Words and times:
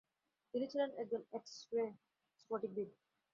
তিনি 0.53 0.65
ছিলেন 0.71 0.89
একজন 1.01 1.21
এক্স-রে 1.33 1.85
স্ফটিকবিদ। 2.39 2.89